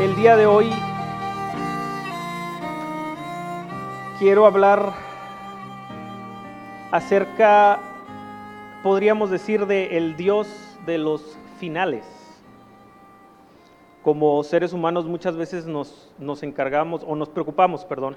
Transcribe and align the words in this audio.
El 0.00 0.14
día 0.14 0.36
de 0.36 0.46
hoy 0.46 0.70
quiero 4.20 4.46
hablar 4.46 4.92
acerca, 6.92 7.80
podríamos 8.84 9.28
decir, 9.28 9.66
de 9.66 9.96
el 9.96 10.16
Dios 10.16 10.78
de 10.86 10.98
los 10.98 11.36
finales. 11.58 12.04
Como 14.04 14.44
seres 14.44 14.72
humanos 14.72 15.06
muchas 15.06 15.36
veces 15.36 15.66
nos, 15.66 16.14
nos 16.16 16.44
encargamos 16.44 17.02
o 17.04 17.16
nos 17.16 17.28
preocupamos, 17.28 17.84
perdón, 17.84 18.16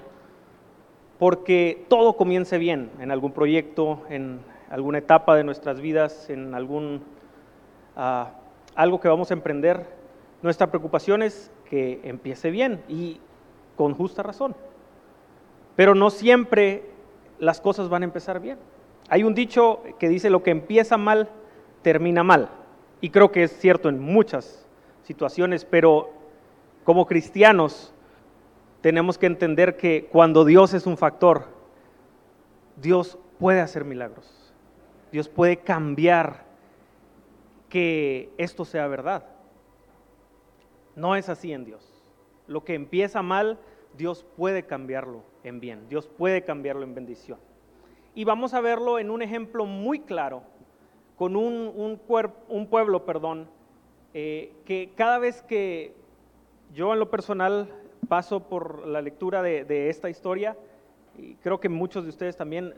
porque 1.18 1.84
todo 1.88 2.16
comience 2.16 2.58
bien 2.58 2.92
en 3.00 3.10
algún 3.10 3.32
proyecto, 3.32 4.02
en 4.08 4.38
alguna 4.70 4.98
etapa 4.98 5.34
de 5.34 5.42
nuestras 5.42 5.80
vidas, 5.80 6.30
en 6.30 6.54
algún 6.54 7.02
ah, 7.96 8.30
algo 8.76 9.00
que 9.00 9.08
vamos 9.08 9.32
a 9.32 9.34
emprender. 9.34 9.84
Nuestra 10.42 10.68
preocupación 10.68 11.24
es 11.24 11.50
que 11.72 12.00
empiece 12.04 12.50
bien 12.50 12.84
y 12.86 13.18
con 13.78 13.94
justa 13.94 14.22
razón. 14.22 14.54
Pero 15.74 15.94
no 15.94 16.10
siempre 16.10 16.90
las 17.38 17.62
cosas 17.62 17.88
van 17.88 18.02
a 18.02 18.04
empezar 18.04 18.40
bien. 18.40 18.58
Hay 19.08 19.24
un 19.24 19.34
dicho 19.34 19.82
que 19.98 20.10
dice 20.10 20.28
lo 20.28 20.42
que 20.42 20.50
empieza 20.50 20.98
mal, 20.98 21.30
termina 21.80 22.22
mal. 22.22 22.50
Y 23.00 23.08
creo 23.08 23.32
que 23.32 23.44
es 23.44 23.58
cierto 23.58 23.88
en 23.88 24.00
muchas 24.00 24.66
situaciones, 25.04 25.64
pero 25.64 26.10
como 26.84 27.06
cristianos 27.06 27.94
tenemos 28.82 29.16
que 29.16 29.24
entender 29.24 29.78
que 29.78 30.10
cuando 30.12 30.44
Dios 30.44 30.74
es 30.74 30.86
un 30.86 30.98
factor, 30.98 31.46
Dios 32.76 33.16
puede 33.38 33.62
hacer 33.62 33.86
milagros. 33.86 34.52
Dios 35.10 35.30
puede 35.30 35.56
cambiar 35.56 36.44
que 37.70 38.30
esto 38.36 38.66
sea 38.66 38.86
verdad. 38.88 39.24
No 40.96 41.16
es 41.16 41.28
así 41.28 41.52
en 41.52 41.64
Dios. 41.64 42.02
Lo 42.46 42.64
que 42.64 42.74
empieza 42.74 43.22
mal, 43.22 43.58
Dios 43.96 44.26
puede 44.36 44.64
cambiarlo 44.64 45.22
en 45.44 45.60
bien, 45.60 45.88
Dios 45.88 46.08
puede 46.08 46.42
cambiarlo 46.42 46.82
en 46.82 46.94
bendición. 46.94 47.38
Y 48.14 48.24
vamos 48.24 48.54
a 48.54 48.60
verlo 48.60 48.98
en 48.98 49.10
un 49.10 49.22
ejemplo 49.22 49.64
muy 49.64 50.00
claro, 50.00 50.42
con 51.16 51.36
un, 51.36 51.72
un, 51.74 52.66
pueblo, 52.66 53.04
perdón, 53.04 53.48
eh, 54.12 54.52
que 54.64 54.92
cada 54.94 55.18
vez 55.18 55.42
que 55.42 55.94
yo 56.74 56.92
en 56.92 56.98
lo 56.98 57.10
personal 57.10 57.68
paso 58.08 58.48
por 58.48 58.86
la 58.86 59.00
lectura 59.00 59.42
de, 59.42 59.88
esta 59.88 60.10
historia, 60.10 60.56
y 61.16 61.34
creo 61.36 61.60
que 61.60 61.68
muchos 61.68 62.04
de 62.04 62.10
ustedes 62.10 62.36
también, 62.36 62.74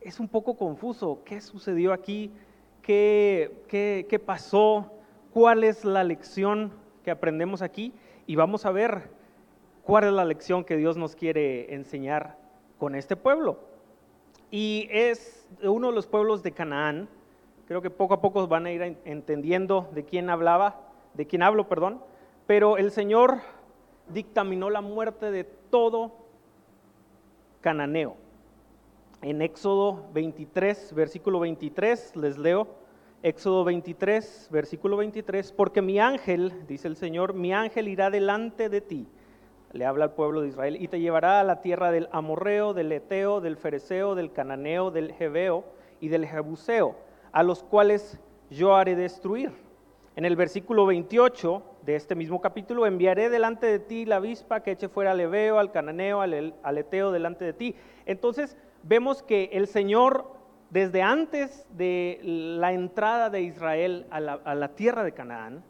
es 0.00 0.18
un 0.18 0.28
poco 0.28 0.56
confuso. 0.56 1.22
¿Qué 1.24 1.40
sucedió 1.40 1.92
aquí? 1.92 2.32
¿Qué, 2.80 3.62
qué, 3.68 4.06
qué 4.08 4.18
pasó? 4.18 4.92
¿Cuál 5.32 5.62
es 5.62 5.84
la 5.84 6.02
lección 6.02 6.72
que 7.02 7.10
aprendemos 7.10 7.62
aquí? 7.62 7.92
Y 8.26 8.36
vamos 8.36 8.66
a 8.66 8.70
ver 8.70 9.10
cuál 9.84 10.04
es 10.04 10.12
la 10.12 10.24
lección 10.24 10.64
que 10.64 10.76
Dios 10.76 10.96
nos 10.96 11.16
quiere 11.16 11.74
enseñar 11.74 12.36
con 12.78 12.94
este 12.94 13.16
pueblo. 13.16 13.58
Y 14.50 14.88
es 14.90 15.48
uno 15.62 15.88
de 15.88 15.94
los 15.94 16.06
pueblos 16.06 16.42
de 16.42 16.52
Canaán. 16.52 17.08
Creo 17.66 17.80
que 17.80 17.90
poco 17.90 18.14
a 18.14 18.20
poco 18.20 18.46
van 18.48 18.66
a 18.66 18.72
ir 18.72 18.98
entendiendo 19.04 19.88
de 19.92 20.04
quién 20.04 20.30
hablaba, 20.30 20.80
de 21.14 21.26
quién 21.26 21.42
hablo, 21.42 21.68
perdón. 21.68 22.02
Pero 22.46 22.76
el 22.76 22.90
Señor 22.90 23.38
dictaminó 24.08 24.68
la 24.68 24.80
muerte 24.80 25.30
de 25.30 25.44
todo 25.44 26.12
cananeo. 27.60 28.16
En 29.22 29.40
Éxodo 29.40 30.04
23, 30.12 30.94
versículo 30.94 31.38
23, 31.40 32.16
les 32.16 32.36
leo, 32.36 32.66
Éxodo 33.22 33.64
23, 33.64 34.48
versículo 34.50 34.96
23, 34.96 35.52
porque 35.52 35.80
mi 35.80 36.00
ángel, 36.00 36.52
dice 36.66 36.88
el 36.88 36.96
Señor, 36.96 37.34
mi 37.34 37.52
ángel 37.52 37.88
irá 37.88 38.10
delante 38.10 38.68
de 38.68 38.80
ti 38.80 39.06
le 39.72 39.86
habla 39.86 40.04
al 40.04 40.12
pueblo 40.12 40.42
de 40.42 40.48
Israel, 40.48 40.76
y 40.80 40.88
te 40.88 41.00
llevará 41.00 41.40
a 41.40 41.44
la 41.44 41.62
tierra 41.62 41.90
del 41.90 42.08
amorreo, 42.12 42.74
del 42.74 42.92
eteo, 42.92 43.40
del 43.40 43.56
fereceo, 43.56 44.14
del 44.14 44.32
cananeo, 44.32 44.90
del 44.90 45.12
jebeo 45.12 45.64
y 46.00 46.08
del 46.08 46.26
jebuseo, 46.26 46.96
a 47.32 47.42
los 47.42 47.62
cuales 47.62 48.18
yo 48.50 48.76
haré 48.76 48.94
destruir. 48.94 49.52
En 50.14 50.26
el 50.26 50.36
versículo 50.36 50.84
28 50.84 51.62
de 51.86 51.96
este 51.96 52.14
mismo 52.14 52.40
capítulo, 52.42 52.86
enviaré 52.86 53.30
delante 53.30 53.66
de 53.66 53.78
ti 53.78 54.04
la 54.04 54.16
avispa 54.16 54.62
que 54.62 54.72
eche 54.72 54.88
fuera 54.88 55.12
al 55.12 55.20
ebeo, 55.20 55.58
al 55.58 55.72
cananeo, 55.72 56.20
al, 56.20 56.54
al 56.62 56.78
eteo 56.78 57.10
delante 57.10 57.46
de 57.46 57.54
ti. 57.54 57.74
Entonces 58.04 58.58
vemos 58.82 59.22
que 59.22 59.48
el 59.52 59.66
Señor, 59.66 60.26
desde 60.72 61.02
antes 61.02 61.66
de 61.76 62.18
la 62.22 62.72
entrada 62.72 63.28
de 63.28 63.42
Israel 63.42 64.06
a 64.10 64.20
la, 64.20 64.68
tierra 64.68 65.04
de 65.04 65.12
Canaán, 65.12 65.62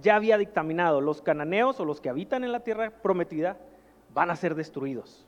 ya 0.00 0.14
había 0.14 0.38
dictaminado, 0.38 1.00
los 1.00 1.20
cananeos 1.20 1.80
o 1.80 1.84
los 1.84 2.00
que 2.00 2.10
habitan 2.10 2.44
en 2.44 2.52
la 2.52 2.60
tierra 2.60 2.90
prometida 2.90 3.56
van 4.14 4.30
a 4.30 4.36
ser 4.36 4.54
destruidos. 4.54 5.26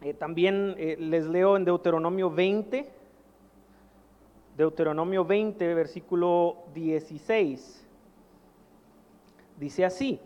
Eh, 0.00 0.14
también 0.14 0.74
eh, 0.78 0.96
les 0.98 1.26
leo 1.26 1.58
en 1.58 1.66
Deuteronomio 1.66 2.30
20, 2.30 2.88
Deuteronomio 4.56 5.22
20, 5.26 5.74
versículo 5.74 6.64
16. 6.72 7.86
Dice 9.58 9.84
así, 9.84 10.20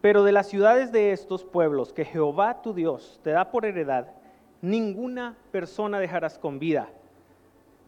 pero 0.00 0.24
de 0.24 0.32
las 0.32 0.48
ciudades 0.48 0.92
de 0.92 1.12
estos 1.12 1.44
pueblos 1.44 1.92
que 1.92 2.06
Jehová 2.06 2.62
tu 2.62 2.72
Dios 2.72 3.20
te 3.22 3.30
da 3.30 3.50
por 3.50 3.66
heredad, 3.66 4.08
ninguna 4.62 5.36
persona 5.52 5.98
dejarás 5.98 6.38
con 6.38 6.58
vida 6.58 6.88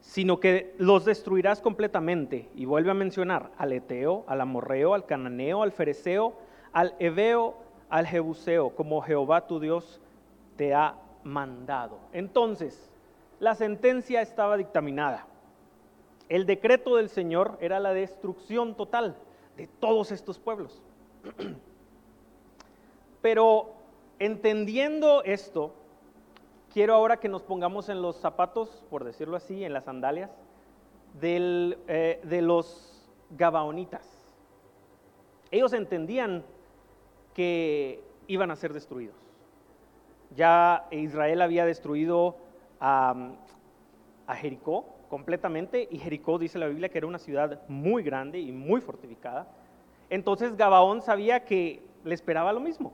sino 0.03 0.41
que 0.41 0.75
los 0.79 1.05
destruirás 1.05 1.61
completamente. 1.61 2.51
Y 2.55 2.67
vuelve 2.67 2.91
a 2.91 2.95
mencionar 2.95 3.53
al 3.57 3.73
Eteo, 3.73 4.25
al 4.27 4.41
Amorreo, 4.41 4.95
al 4.95 5.07
Cananeo, 5.07 5.63
al 5.63 5.73
Fereceo, 5.73 6.35
al 6.73 6.95
Ebeo, 6.99 7.57
al 7.89 8.07
Jebuseo, 8.07 8.71
como 8.71 9.01
Jehová 9.01 9.47
tu 9.47 9.61
Dios 9.61 10.01
te 10.57 10.75
ha 10.75 10.97
mandado. 11.23 12.01
Entonces, 12.13 12.91
la 13.39 13.55
sentencia 13.55 14.21
estaba 14.21 14.57
dictaminada. 14.57 15.27
El 16.29 16.47
decreto 16.47 16.97
del 16.97 17.09
Señor 17.09 17.57
era 17.61 17.79
la 17.79 17.95
destrucción 17.95 18.75
total 18.75 19.17
de 19.57 19.69
todos 19.69 20.11
estos 20.11 20.39
pueblos. 20.39 20.83
Pero 23.23 23.75
entendiendo 24.19 25.23
esto, 25.23 25.75
quiero 26.73 26.95
ahora 26.95 27.19
que 27.19 27.29
nos 27.29 27.43
pongamos 27.43 27.89
en 27.89 28.01
los 28.03 28.17
zapatos, 28.17 28.85
por 28.89 29.05
decirlo 29.05 29.37
así, 29.37 29.65
en 29.65 29.73
las 29.73 29.85
sandalias, 29.85 30.31
eh, 31.21 32.21
de 32.23 32.43
los 32.43 33.09
gabaonitas. 33.31 34.09
Ellos 35.51 35.73
entendían 35.75 36.45
que 37.35 38.03
iban 38.27 38.51
a 38.51 38.57
ser 38.57 38.73
destruidos. 38.73 39.17
Ya 40.35 40.87
Israel 40.91 41.43
había 41.43 41.67
destruido 41.67 42.37
a, 42.81 43.33
a 44.27 44.35
Jericó 44.35 44.87
completamente 45.11 45.87
y 45.91 45.99
Jericó 45.99 46.39
dice 46.39 46.59
la 46.59 46.69
Biblia 46.69 46.89
que 46.89 46.97
era 46.97 47.07
una 47.07 47.19
ciudad 47.19 47.61
muy 47.69 48.03
grande 48.03 48.41
y 48.41 48.51
muy 48.51 48.81
fortificada. 48.81 49.47
Entonces 50.09 50.57
Gabaón 50.57 51.03
sabía 51.03 51.45
que 51.45 51.83
le 52.05 52.15
esperaba 52.15 52.53
lo 52.55 52.61
mismo. 52.61 52.93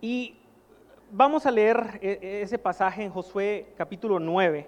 Y 0.00 0.39
Vamos 1.12 1.44
a 1.44 1.50
leer 1.50 1.98
e, 2.00 2.20
e, 2.22 2.42
ese 2.42 2.56
pasaje 2.56 3.02
en 3.02 3.10
Josué 3.10 3.66
capítulo 3.76 4.20
9. 4.20 4.64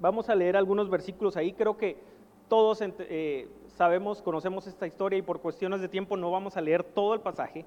Vamos 0.00 0.30
a 0.30 0.34
leer 0.34 0.56
algunos 0.56 0.88
versículos 0.88 1.36
ahí. 1.36 1.52
Creo 1.52 1.76
que 1.76 1.98
todos 2.48 2.80
eh, 2.80 3.48
sabemos, 3.76 4.22
conocemos 4.22 4.66
esta 4.66 4.86
historia 4.86 5.18
y 5.18 5.22
por 5.22 5.40
cuestiones 5.40 5.82
de 5.82 5.88
tiempo 5.88 6.16
no 6.16 6.30
vamos 6.30 6.56
a 6.56 6.62
leer 6.62 6.82
todo 6.82 7.12
el 7.12 7.20
pasaje. 7.20 7.66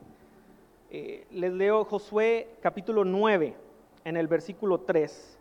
Eh, 0.89 1.27
les 1.29 1.53
leo 1.53 1.85
Josué 1.85 2.55
capítulo 2.59 3.05
9 3.05 3.53
en 4.03 4.17
el 4.17 4.27
versículo 4.27 4.79
3. 4.79 5.37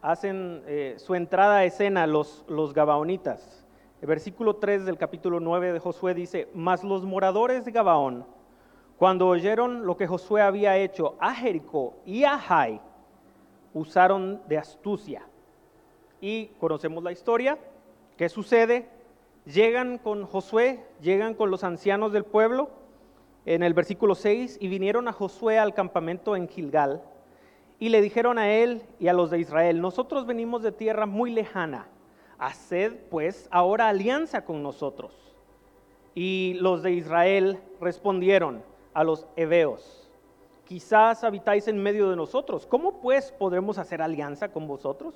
Hacen 0.00 0.62
eh, 0.66 0.94
su 0.96 1.14
entrada 1.14 1.58
a 1.58 1.64
escena 1.66 2.06
los, 2.06 2.46
los 2.48 2.72
Gabaonitas. 2.72 3.66
El 4.00 4.08
versículo 4.08 4.56
3 4.56 4.86
del 4.86 4.96
capítulo 4.96 5.38
9 5.38 5.74
de 5.74 5.80
Josué 5.80 6.14
dice, 6.14 6.48
mas 6.54 6.82
los 6.82 7.04
moradores 7.04 7.66
de 7.66 7.72
Gabaón 7.72 8.24
cuando 9.04 9.28
oyeron 9.28 9.84
lo 9.84 9.98
que 9.98 10.06
Josué 10.06 10.40
había 10.40 10.78
hecho 10.78 11.16
a 11.20 11.34
Jericó 11.34 11.92
y 12.06 12.24
a 12.24 12.38
Jai, 12.38 12.80
usaron 13.74 14.40
de 14.48 14.56
astucia. 14.56 15.26
Y 16.22 16.46
conocemos 16.58 17.04
la 17.04 17.12
historia. 17.12 17.58
¿Qué 18.16 18.30
sucede? 18.30 18.88
Llegan 19.44 19.98
con 19.98 20.24
Josué, 20.24 20.86
llegan 21.02 21.34
con 21.34 21.50
los 21.50 21.64
ancianos 21.64 22.14
del 22.14 22.24
pueblo 22.24 22.70
en 23.44 23.62
el 23.62 23.74
versículo 23.74 24.14
6 24.14 24.56
y 24.58 24.68
vinieron 24.68 25.06
a 25.06 25.12
Josué 25.12 25.58
al 25.58 25.74
campamento 25.74 26.34
en 26.34 26.48
Gilgal 26.48 27.02
y 27.78 27.90
le 27.90 28.00
dijeron 28.00 28.38
a 28.38 28.48
él 28.48 28.84
y 29.00 29.08
a 29.08 29.12
los 29.12 29.30
de 29.30 29.38
Israel, 29.38 29.82
nosotros 29.82 30.24
venimos 30.24 30.62
de 30.62 30.72
tierra 30.72 31.04
muy 31.04 31.30
lejana, 31.30 31.88
haced 32.38 32.96
pues 33.10 33.48
ahora 33.50 33.90
alianza 33.90 34.46
con 34.46 34.62
nosotros. 34.62 35.12
Y 36.14 36.56
los 36.58 36.82
de 36.82 36.92
Israel 36.92 37.58
respondieron, 37.82 38.62
a 38.94 39.04
los 39.04 39.26
heveos. 39.36 40.08
Quizás 40.64 41.24
habitáis 41.24 41.68
en 41.68 41.82
medio 41.82 42.08
de 42.08 42.16
nosotros. 42.16 42.66
¿Cómo 42.66 43.00
pues 43.00 43.32
podremos 43.32 43.76
hacer 43.76 44.00
alianza 44.00 44.48
con 44.48 44.66
vosotros? 44.66 45.14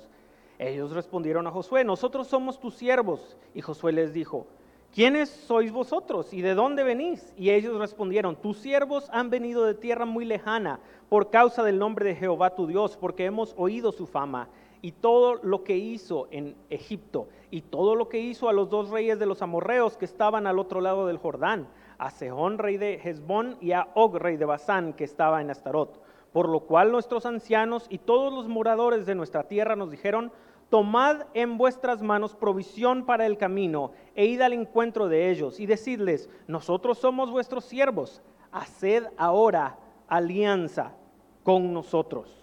Ellos 0.59 0.91
respondieron 0.91 1.47
a 1.47 1.51
Josué, 1.51 1.83
nosotros 1.83 2.27
somos 2.27 2.59
tus 2.59 2.75
siervos. 2.75 3.37
Y 3.55 3.61
Josué 3.61 3.93
les 3.93 4.13
dijo, 4.13 4.45
¿quiénes 4.93 5.29
sois 5.29 5.71
vosotros 5.71 6.33
y 6.33 6.41
de 6.41 6.53
dónde 6.53 6.83
venís? 6.83 7.33
Y 7.37 7.49
ellos 7.49 7.79
respondieron, 7.79 8.35
tus 8.35 8.57
siervos 8.57 9.09
han 9.11 9.29
venido 9.29 9.63
de 9.63 9.73
tierra 9.73 10.05
muy 10.05 10.25
lejana 10.25 10.79
por 11.07 11.31
causa 11.31 11.63
del 11.63 11.79
nombre 11.79 12.05
de 12.05 12.15
Jehová 12.15 12.55
tu 12.55 12.67
Dios, 12.67 12.97
porque 12.97 13.25
hemos 13.25 13.55
oído 13.57 13.91
su 13.91 14.05
fama 14.05 14.49
y 14.81 14.91
todo 14.91 15.35
lo 15.43 15.63
que 15.63 15.77
hizo 15.77 16.27
en 16.31 16.55
Egipto 16.69 17.27
y 17.51 17.61
todo 17.61 17.95
lo 17.95 18.09
que 18.09 18.19
hizo 18.19 18.49
a 18.49 18.53
los 18.53 18.69
dos 18.69 18.89
reyes 18.89 19.19
de 19.19 19.25
los 19.25 19.41
amorreos 19.41 19.97
que 19.97 20.05
estaban 20.05 20.47
al 20.47 20.59
otro 20.59 20.81
lado 20.81 21.07
del 21.07 21.17
Jordán, 21.17 21.67
a 21.99 22.09
Sehón 22.09 22.57
rey 22.57 22.77
de 22.77 22.95
Hezbón 22.95 23.57
y 23.61 23.73
a 23.73 23.89
Og 23.93 24.15
rey 24.15 24.37
de 24.37 24.45
Basán 24.45 24.93
que 24.93 25.03
estaba 25.03 25.41
en 25.41 25.51
Astarot. 25.51 26.01
Por 26.31 26.47
lo 26.47 26.61
cual 26.61 26.91
nuestros 26.91 27.25
ancianos 27.25 27.85
y 27.89 27.99
todos 27.99 28.33
los 28.33 28.47
moradores 28.47 29.05
de 29.05 29.15
nuestra 29.15 29.43
tierra 29.43 29.75
nos 29.75 29.91
dijeron, 29.91 30.31
tomad 30.69 31.23
en 31.33 31.57
vuestras 31.57 32.01
manos 32.01 32.35
provisión 32.35 33.05
para 33.05 33.25
el 33.25 33.37
camino 33.37 33.91
e 34.15 34.25
id 34.25 34.41
al 34.41 34.53
encuentro 34.53 35.07
de 35.07 35.29
ellos 35.29 35.59
y 35.59 35.65
decidles, 35.65 36.29
nosotros 36.47 36.99
somos 36.99 37.31
vuestros 37.31 37.65
siervos, 37.65 38.21
haced 38.51 39.05
ahora 39.17 39.77
alianza 40.07 40.93
con 41.43 41.73
nosotros. 41.73 42.35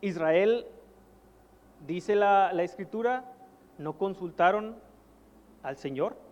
Israel, 0.00 0.66
dice 1.86 2.14
la, 2.14 2.50
escritura, 2.62 3.32
no 3.78 3.98
consultaron 3.98 4.76
al 5.62 5.76
Señor 5.76 6.23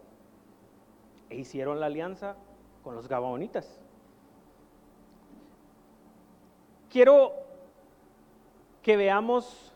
e 1.32 1.36
hicieron 1.36 1.80
la 1.80 1.86
alianza 1.86 2.36
con 2.84 2.94
los 2.94 3.08
Gabaonitas. 3.08 3.80
Quiero 6.90 7.32
que 8.82 8.96
veamos 8.98 9.72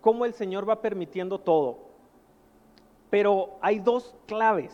cómo 0.00 0.24
el 0.24 0.34
Señor 0.34 0.68
va 0.68 0.80
permitiendo 0.80 1.40
todo, 1.40 1.78
pero 3.10 3.56
hay 3.60 3.80
dos 3.80 4.14
claves 4.26 4.72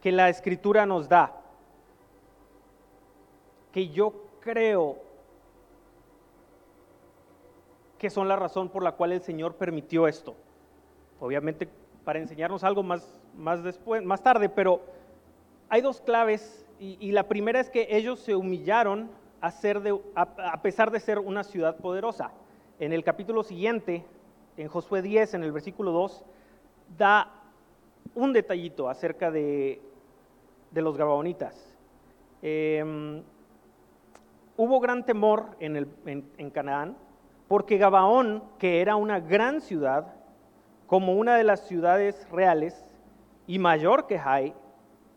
que 0.00 0.12
la 0.12 0.30
escritura 0.30 0.86
nos 0.86 1.08
da, 1.08 1.36
que 3.70 3.88
yo 3.88 4.14
creo 4.40 4.96
que 7.98 8.08
son 8.08 8.28
la 8.28 8.36
razón 8.36 8.70
por 8.70 8.82
la 8.82 8.92
cual 8.92 9.12
el 9.12 9.20
Señor 9.20 9.56
permitió 9.56 10.08
esto. 10.08 10.34
Obviamente 11.20 11.68
para 12.06 12.20
enseñarnos 12.20 12.62
algo 12.62 12.84
más, 12.84 13.20
más, 13.36 13.62
después, 13.62 14.02
más 14.02 14.22
tarde, 14.22 14.48
pero 14.48 14.80
hay 15.68 15.80
dos 15.80 16.00
claves 16.00 16.64
y, 16.78 17.12
la 17.12 17.26
primera 17.26 17.58
es 17.58 17.70
que 17.70 17.86
ellos 17.90 18.20
se 18.20 18.36
humillaron 18.36 19.08
a, 19.40 19.50
ser 19.50 19.80
a, 20.14 20.60
pesar 20.60 20.90
de 20.90 21.00
ser 21.00 21.18
una 21.18 21.42
ciudad 21.42 21.76
poderosa. 21.76 22.32
En 22.78 22.92
el 22.92 23.02
capítulo 23.02 23.42
siguiente, 23.42 24.04
en 24.58 24.68
Josué 24.68 25.00
10, 25.00 25.34
en 25.34 25.44
el 25.44 25.52
versículo 25.52 25.92
2, 25.92 26.24
da 26.98 27.32
un 28.14 28.34
detallito 28.34 28.90
acerca 28.90 29.30
de, 29.30 29.80
de 30.70 30.82
los 30.82 30.98
gabaonitas. 30.98 31.78
Em, 32.42 33.22
hubo 34.58 34.78
gran 34.78 35.06
temor 35.06 35.56
en, 35.58 35.76
el, 35.76 35.88
en 36.04 36.50
Canaán 36.50 36.96
porque 37.48 37.78
Gabaón, 37.78 38.42
que 38.58 38.80
era 38.80 38.96
una 38.96 39.20
gran 39.20 39.60
ciudad, 39.60 40.14
como 40.86 41.14
una 41.14 41.36
de 41.36 41.44
las 41.44 41.66
ciudades 41.66 42.28
reales 42.30 42.74
y 43.46 43.58
mayor 43.58 44.06
que 44.06 44.18
Jai, 44.18 44.54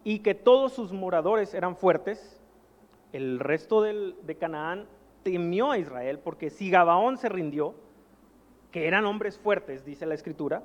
y 0.03 0.19
que 0.19 0.35
todos 0.35 0.73
sus 0.73 0.91
moradores 0.91 1.53
eran 1.53 1.75
fuertes, 1.75 2.39
el 3.11 3.39
resto 3.39 3.81
de 3.81 4.37
Canaán 4.39 4.87
temió 5.23 5.71
a 5.71 5.77
Israel, 5.77 6.19
porque 6.19 6.49
si 6.49 6.69
Gabaón 6.69 7.17
se 7.17 7.29
rindió, 7.29 7.75
que 8.71 8.87
eran 8.87 9.05
hombres 9.05 9.37
fuertes, 9.37 9.83
dice 9.83 10.05
la 10.05 10.13
escritura, 10.13 10.63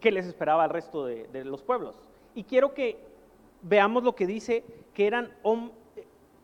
¿qué 0.00 0.10
les 0.12 0.26
esperaba 0.26 0.64
al 0.64 0.70
resto 0.70 1.06
de, 1.06 1.26
de 1.28 1.44
los 1.44 1.62
pueblos? 1.62 1.96
Y 2.34 2.44
quiero 2.44 2.74
que 2.74 2.98
veamos 3.62 4.04
lo 4.04 4.14
que 4.14 4.26
dice, 4.26 4.62
que 4.92 5.06
eran 5.06 5.32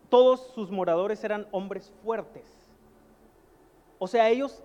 todos 0.09 0.47
sus 0.53 0.69
moradores 0.71 1.23
eran 1.23 1.47
hombres 1.51 1.91
fuertes. 2.03 2.45
O 3.99 4.07
sea, 4.07 4.29
ellos 4.29 4.61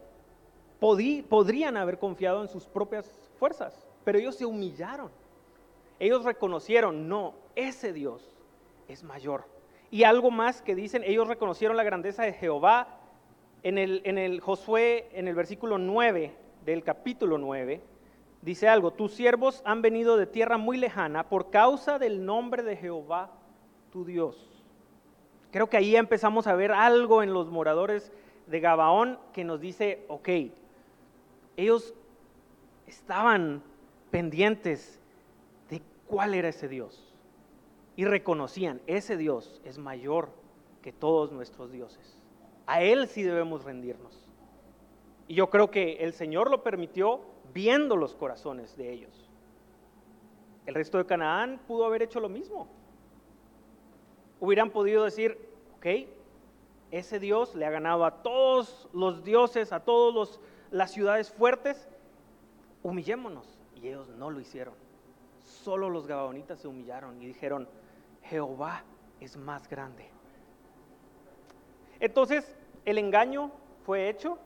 podrían 0.81 1.77
haber 1.77 1.99
confiado 1.99 2.43
en 2.43 2.49
sus 2.49 2.67
propias 2.67 3.28
fuerzas, 3.39 3.87
pero 4.05 4.19
ellos 4.19 4.37
se 4.37 4.45
humillaron. 4.45 5.11
Ellos 5.99 6.25
reconocieron, 6.25 7.09
no, 7.09 7.35
ese 7.57 7.93
Dios 7.93 8.37
es 8.89 9.03
mayor. 9.03 9.45
Y 9.91 10.05
algo 10.05 10.31
más 10.31 10.63
que 10.63 10.75
dicen, 10.75 11.03
ellos 11.05 11.27
reconocieron 11.27 11.77
la 11.77 11.83
grandeza 11.83 12.23
de 12.23 12.33
Jehová. 12.35 12.89
En 13.63 13.79
el, 13.79 14.03
en 14.05 14.19
el 14.19 14.41
Josué, 14.41 15.09
en 15.13 15.27
el 15.27 15.35
versículo 15.35 15.79
9 15.79 16.33
del 16.65 16.85
capítulo 16.85 17.39
9, 17.39 17.81
dice 18.43 18.69
algo, 18.69 18.93
tus 18.93 19.13
siervos 19.13 19.63
han 19.65 19.83
venido 19.83 20.17
de 20.17 20.27
tierra 20.27 20.59
muy 20.59 20.77
lejana 20.77 21.29
por 21.29 21.51
causa 21.51 21.99
del 21.99 22.25
nombre 22.25 22.63
de 22.63 22.77
Jehová, 22.77 23.31
tu 23.91 24.05
Dios. 24.05 24.63
Creo 25.51 25.69
que 25.69 25.79
ahí 25.79 25.97
empezamos 25.97 26.47
a 26.47 26.55
ver 26.55 26.71
algo 26.71 27.23
en 27.23 27.33
los 27.33 27.51
moradores 27.51 28.13
de 28.47 28.61
Gabaón 28.61 29.19
que 29.33 29.45
nos 29.45 29.61
dice, 29.61 30.05
ok, 30.09 30.29
ellos 31.57 31.95
estaban 32.89 33.63
pendientes 34.11 35.01
de 35.71 35.81
cuál 36.07 36.35
era 36.35 36.49
ese 36.49 36.69
Dios 36.69 37.15
y 37.95 38.05
reconocían, 38.05 38.81
ese 38.87 39.17
Dios 39.17 39.61
es 39.65 39.79
mayor 39.79 40.31
que 40.83 40.93
todos 40.93 41.31
nuestros 41.33 41.71
dioses. 41.71 42.19
A 42.67 42.83
Él 42.83 43.09
sí 43.09 43.23
debemos 43.23 43.65
rendirnos. 43.65 44.27
Y 45.27 45.35
yo 45.35 45.51
creo 45.51 45.71
que 45.71 45.97
el 45.97 46.13
Señor 46.13 46.51
lo 46.51 46.63
permitió 46.63 47.21
viendo 47.53 47.97
los 47.97 48.15
corazones 48.15 48.77
de 48.77 48.93
ellos. 48.93 49.31
El 50.67 50.75
resto 50.75 50.99
de 50.99 51.07
Canaán 51.07 51.61
pudo 51.67 51.85
haber 51.85 52.03
hecho 52.03 52.21
lo 52.21 52.29
mismo 52.29 52.69
hubieran 54.41 54.71
podido 54.71 55.05
decir, 55.05 55.39
ok, 55.77 55.87
ese 56.91 57.19
Dios 57.19 57.55
le 57.55 57.67
ha 57.67 57.71
ganado 57.71 58.05
a 58.05 58.23
todos 58.23 58.89
los 58.93 59.25
dioses, 59.25 59.73
a 59.73 59.81
todas 59.81 60.41
las 60.71 60.93
ciudades 60.93 61.31
fuertes, 61.31 61.89
humillémonos. 62.89 63.59
Y 63.77 63.89
ellos 63.89 64.09
no 64.09 64.31
lo 64.31 64.41
hicieron. 64.41 64.75
Solo 65.43 65.89
los 65.89 66.07
gabaonitas 66.07 66.59
se 66.59 66.69
humillaron 66.69 67.21
y 67.23 67.27
dijeron, 67.27 67.69
Jehová 68.23 68.83
es 69.21 69.37
más 69.37 69.69
grande. 69.69 70.09
Entonces, 72.01 72.57
el 72.85 72.99
engaño 72.99 73.51
fue 73.85 74.09
hecho 74.09 74.39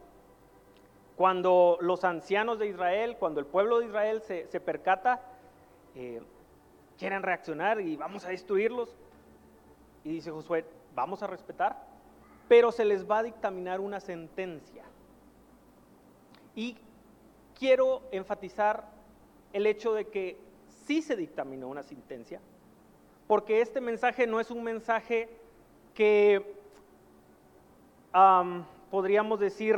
cuando 1.17 1.79
los 1.81 2.05
ancianos 2.05 2.59
de 2.59 2.69
Israel, 2.69 3.17
cuando 3.19 3.41
el 3.41 3.47
pueblo 3.47 3.81
de 3.81 3.87
Israel 3.87 4.23
se, 4.23 4.61
percata, 4.61 5.21
eh, 5.95 6.23
quieren 6.99 7.23
reaccionar 7.23 7.81
y 7.81 7.97
vamos 7.97 8.25
a 8.25 8.31
destruirlos. 8.31 8.97
Y 10.05 10.13
dice 10.13 10.31
Josué, 10.31 10.65
vamos 10.95 11.23
a 11.23 11.27
respetar, 11.27 11.87
pero 12.49 12.73
se 12.73 12.85
les 12.85 13.09
va 13.09 13.19
a 13.19 13.23
dictaminar 13.23 13.81
una 13.81 14.01
sentencia. 14.01 14.85
Y 16.55 16.77
quiero 17.63 18.03
enfatizar 18.11 18.89
el 19.53 19.69
hecho 19.69 19.95
de 19.95 20.09
que 20.09 20.37
sí 20.85 21.01
se 21.01 21.15
dictaminó 21.15 21.69
una 21.69 21.85
sentencia, 21.85 22.41
porque 23.29 23.61
este 23.61 23.81
mensaje 23.81 24.27
no 24.27 24.41
es 24.41 24.51
un 24.51 24.65
mensaje 24.65 25.29
que 25.95 26.57
podríamos 28.91 29.39
decir 29.39 29.77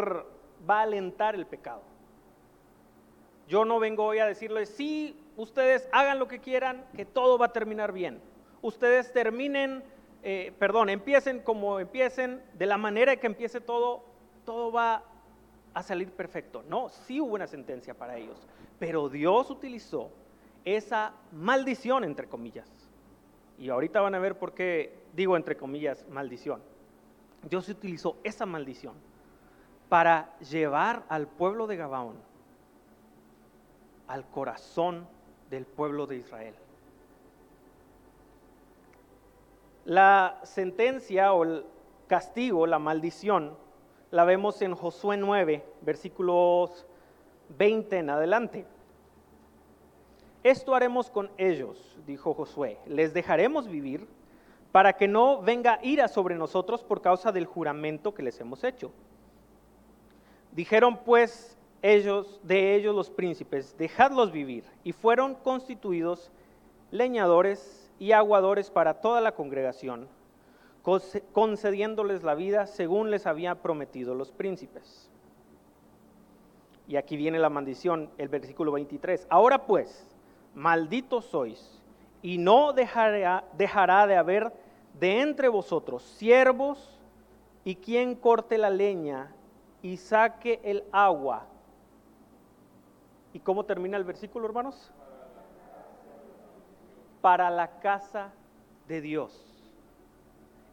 va 0.69 0.79
a 0.79 0.85
alentar 0.85 1.35
el 1.35 1.45
pecado. 1.45 1.83
Yo 3.49 3.67
no 3.67 3.79
vengo 3.79 4.07
hoy 4.07 4.19
a 4.19 4.25
decirles, 4.25 4.71
sí, 4.71 5.15
ustedes 5.37 5.87
hagan 5.93 6.19
lo 6.19 6.27
que 6.27 6.39
quieran, 6.39 6.87
que 6.97 7.05
todo 7.05 7.37
va 7.37 7.47
a 7.47 7.53
terminar 7.53 7.93
bien. 7.93 8.19
Ustedes 8.63 9.13
terminen 9.13 9.85
eh, 10.23 10.55
perdón, 10.59 10.89
empiecen 10.89 11.41
como 11.41 11.81
empiecen, 11.81 12.43
de 12.55 12.65
la 12.65 12.79
manera 12.79 13.15
que 13.17 13.27
empiece 13.27 13.61
todo, 13.61 14.07
todo 14.47 14.73
va 14.73 15.05
a 15.75 15.83
salir 15.83 16.11
perfecto. 16.13 16.65
No, 16.69 16.89
sí 16.89 17.21
hubo 17.21 17.35
una 17.35 17.47
sentencia 17.47 17.95
para 17.95 18.17
ellos, 18.17 18.39
pero 18.79 19.09
Dios 19.09 19.51
utilizó 19.51 20.11
esa 20.65 21.13
maldición, 21.33 22.05
entre 22.05 22.29
comillas. 22.29 22.71
Y 23.59 23.69
ahorita 23.69 24.01
van 24.01 24.15
a 24.15 24.19
ver 24.19 24.39
por 24.39 24.55
qué 24.55 24.99
digo, 25.15 25.37
entre 25.37 25.57
comillas, 25.57 26.05
maldición. 26.09 26.63
Dios 27.49 27.69
utilizó 27.69 28.17
esa 28.25 28.47
maldición 28.47 28.95
para 29.89 30.37
llevar 30.39 31.05
al 31.09 31.27
pueblo 31.27 31.67
de 31.67 31.77
Gabaón 31.77 32.17
al 34.07 34.27
corazón 34.29 35.07
del 35.51 35.67
pueblo 35.67 36.07
de 36.07 36.17
Israel. 36.17 36.55
La 39.85 40.41
sentencia 40.45 41.33
o 41.33 41.45
el 41.45 41.67
castigo, 42.07 42.67
la 42.67 42.79
maldición, 42.79 43.57
la 44.15 44.25
vemos 44.25 44.63
en 44.63 44.77
Josué 44.77 45.17
9, 45.17 45.65
versículos 45.81 46.87
20 47.59 47.99
en 47.99 48.11
adelante. 48.11 48.65
Esto 50.45 50.77
haremos 50.77 51.11
con 51.11 51.33
ellos, 51.37 51.99
dijo 52.07 52.33
Josué, 52.33 52.79
les 52.87 53.13
dejaremos 53.13 53.67
vivir 53.67 54.07
para 54.71 54.93
que 54.93 55.09
no 55.09 55.43
venga 55.43 55.81
ira 55.83 56.07
sobre 56.07 56.37
nosotros 56.37 56.85
por 56.85 57.03
causa 57.03 57.33
del 57.33 57.47
juramento 57.47 58.15
que 58.15 58.23
les 58.23 58.39
hemos 58.39 58.63
hecho. 58.63 58.93
Dijeron 60.53 60.99
pues 60.99 61.59
ellos, 61.83 62.39
de 62.45 62.77
ellos 62.77 62.95
los 62.95 63.11
príncipes, 63.11 63.77
dejadlos 63.77 64.31
vivir, 64.31 64.63
y 64.85 64.93
fueron 64.93 65.35
constituidos 65.35 66.31
leñadores 66.93 67.91
y 67.99 68.13
aguadores 68.13 68.71
para 68.71 69.01
toda 69.01 69.21
la 69.21 69.33
congregación, 69.33 70.07
concediéndoles 70.85 72.23
la 72.23 72.35
vida 72.35 72.67
según 72.67 73.11
les 73.11 73.27
había 73.27 73.57
prometido 73.63 74.15
los 74.15 74.31
príncipes. 74.31 75.11
Y 76.87 76.97
aquí 76.97 77.17
viene 77.17 77.39
la 77.39 77.49
maldición, 77.49 78.11
el 78.19 78.29
versículo 78.29 78.71
23. 78.73 79.27
Ahora 79.31 79.67
pues, 79.67 80.07
malditos 80.55 81.25
sois, 81.25 81.81
y 82.21 82.39
no 82.39 82.73
dejará, 82.73 83.45
dejará 83.57 84.07
de 84.07 84.17
haber 84.17 84.53
de 85.01 85.21
entre 85.21 85.49
vosotros 85.49 86.03
siervos 86.03 87.01
y 87.65 87.77
quien 87.77 88.15
corte 88.15 88.59
la 88.59 88.71
leña 88.71 89.33
y 89.83 89.97
saque 89.97 90.61
el 90.63 90.85
agua. 90.93 91.47
¿Y 93.33 93.41
cómo 93.41 93.65
termina 93.65 93.97
el 93.97 94.05
versículo, 94.05 94.47
hermanos? 94.47 94.93
Para 97.21 97.51
la 97.51 97.81
casa 97.81 98.31
de 98.87 99.01
Dios. 99.01 99.54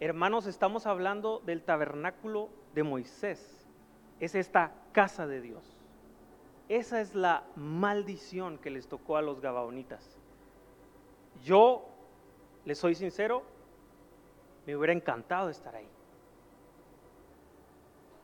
Hermanos, 0.02 0.48
estamos 0.48 0.88
hablando 0.88 1.44
del 1.46 1.62
tabernáculo 1.62 2.50
de 2.74 2.82
Moisés. 2.82 3.68
Es 4.20 4.34
esta 4.34 4.72
casa 4.94 5.28
de 5.28 5.42
Dios. 5.42 5.64
Esa 6.70 7.02
es 7.02 7.14
la 7.14 7.44
maldición 7.56 8.58
que 8.58 8.72
les 8.72 8.88
tocó 8.88 9.16
a 9.16 9.22
los 9.22 9.42
gabaonitas. 9.42 10.18
Yo, 11.44 11.88
les 12.66 12.80
soy 12.80 12.96
sincero, 12.96 13.44
me 14.66 14.76
hubiera 14.76 14.92
encantado 14.92 15.52
estar 15.52 15.76
ahí. 15.76 15.88